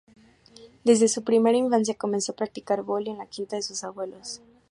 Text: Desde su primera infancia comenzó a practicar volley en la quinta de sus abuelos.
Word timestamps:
Desde 0.83 1.07
su 1.07 1.23
primera 1.23 1.59
infancia 1.59 1.93
comenzó 1.93 2.31
a 2.31 2.35
practicar 2.35 2.81
volley 2.81 3.11
en 3.13 3.19
la 3.19 3.27
quinta 3.27 3.57
de 3.57 3.61
sus 3.61 3.83
abuelos. 3.83 4.41